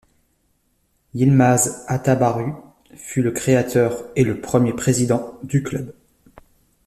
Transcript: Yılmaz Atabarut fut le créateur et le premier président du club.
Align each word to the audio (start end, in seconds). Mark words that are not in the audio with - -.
Yılmaz 1.13 1.85
Atabarut 1.87 2.55
fut 2.95 3.21
le 3.21 3.31
créateur 3.31 4.03
et 4.15 4.23
le 4.23 4.41
premier 4.41 4.73
président 4.73 5.37
du 5.43 5.61
club. 5.61 5.93